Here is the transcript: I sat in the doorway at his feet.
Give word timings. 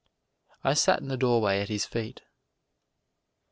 I 0.63 0.73
sat 0.73 0.99
in 0.99 1.09
the 1.09 1.15
doorway 1.15 1.61
at 1.61 1.69
his 1.69 1.85
feet. 1.85 2.21